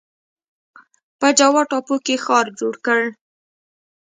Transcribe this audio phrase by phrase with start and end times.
[1.19, 3.01] په جاوا ټاپو کې ښار جوړ کړ.